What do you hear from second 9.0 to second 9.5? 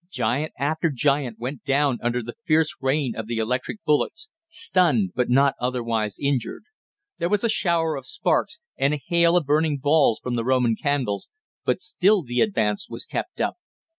hail of